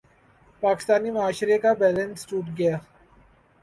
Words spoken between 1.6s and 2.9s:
کا بیلنس ٹوٹ گیا۔